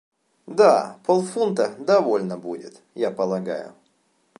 [0.47, 3.75] Да полфунта довольно будет, я полагаю.